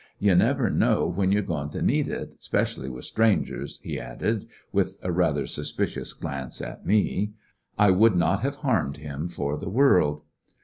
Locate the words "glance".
6.13-6.59